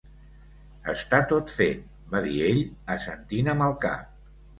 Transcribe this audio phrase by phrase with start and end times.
[0.93, 2.61] "Està tot fet", va dir ell,
[2.95, 4.17] assentint amb el cap.